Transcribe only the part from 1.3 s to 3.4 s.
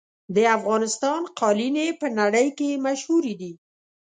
قالینې په نړۍ کې مشهورې